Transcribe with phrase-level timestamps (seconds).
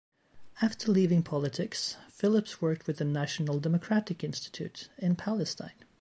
[0.63, 5.77] After leaving politics, Phillips worked with the National Democratic Institute in Palestine.